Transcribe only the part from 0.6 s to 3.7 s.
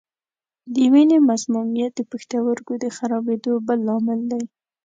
د وینې مسمومیت د پښتورګو د خرابېدو